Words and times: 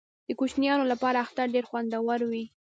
د 0.27 0.29
کوچنیانو 0.39 0.85
لپاره 0.91 1.17
اختر 1.25 1.47
ډیر 1.55 1.65
خوندور 1.69 2.19
وي. 2.31 2.45